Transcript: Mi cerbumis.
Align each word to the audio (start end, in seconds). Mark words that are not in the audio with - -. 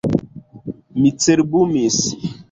Mi 1.01 1.11
cerbumis. 1.25 1.99